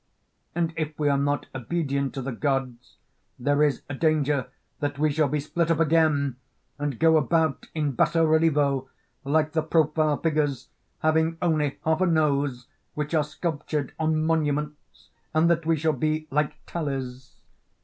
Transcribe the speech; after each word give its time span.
And 0.55 0.73
if 0.77 0.97
we 0.97 1.09
are 1.09 1.17
not 1.19 1.45
obedient 1.53 2.15
to 2.15 2.23
the 2.23 2.31
gods, 2.31 2.95
there 3.37 3.61
is 3.61 3.83
a 3.87 3.93
danger 3.93 4.47
that 4.79 4.97
we 4.97 5.11
shall 5.11 5.27
be 5.27 5.39
split 5.39 5.69
up 5.69 5.79
again 5.79 6.37
and 6.79 6.97
go 6.97 7.17
about 7.17 7.67
in 7.75 7.91
basso 7.91 8.25
relievo, 8.25 8.87
like 9.23 9.51
the 9.51 9.61
profile 9.61 10.17
figures 10.17 10.69
having 11.03 11.37
only 11.39 11.77
half 11.85 12.01
a 12.01 12.07
nose 12.07 12.65
which 12.95 13.13
are 13.13 13.23
sculptured 13.23 13.93
on 13.99 14.25
monuments, 14.25 15.09
and 15.35 15.51
that 15.51 15.67
we 15.67 15.75
shall 15.77 15.93
be 15.93 16.27
like 16.31 16.55
tallies. 16.65 17.35